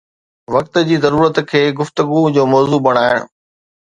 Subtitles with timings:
[0.53, 3.17] وقت جي ضرورت کي گفتگو جو موضوع بڻائڻ